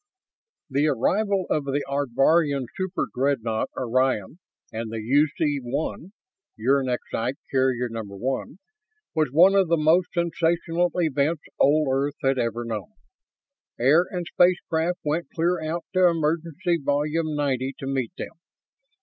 The 0.67 0.87
arrival 0.87 1.45
of 1.51 1.65
the 1.65 1.85
Ardvorian 1.87 2.65
superdreadnought 2.75 3.67
Orion 3.77 4.39
and 4.73 4.89
the 4.91 4.97
UC 4.97 5.59
1 5.61 6.11
(Uranexite 6.59 7.35
Carrier 7.51 7.87
Number 7.87 8.15
One) 8.17 8.57
was 9.13 9.29
one 9.31 9.53
of 9.53 9.67
the 9.67 9.77
most 9.77 10.11
sensational 10.11 10.89
events 10.95 11.43
old 11.59 11.87
Earth 11.91 12.15
had 12.23 12.39
ever 12.39 12.65
known. 12.65 12.93
Air 13.79 14.07
and 14.09 14.25
space 14.25 14.59
craft 14.71 14.97
went 15.05 15.29
clear 15.35 15.61
out 15.61 15.85
to 15.93 16.07
Emergence 16.07 16.57
Volume 16.81 17.35
Ninety 17.35 17.75
to 17.77 17.85
meet 17.85 18.13
them. 18.17 18.33